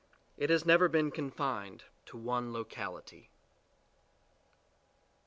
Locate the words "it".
0.35-0.49